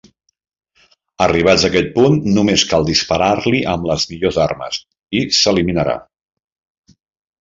Arribats 1.25 1.65
a 1.65 1.69
aquest 1.71 1.91
punt, 1.97 2.17
només 2.37 2.63
cal 2.73 2.87
disparar-li 2.89 3.61
amb 3.75 3.87
les 3.91 4.07
millors 4.13 4.41
armes 4.47 4.81
i 5.19 5.23
s'eliminarà. 5.41 5.95